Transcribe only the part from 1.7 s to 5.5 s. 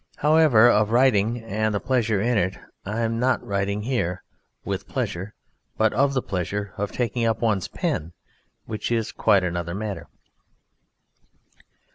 the pleasure in it I am not writing here (with pleasure),